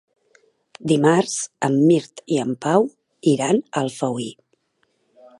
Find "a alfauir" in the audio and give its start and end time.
3.67-4.33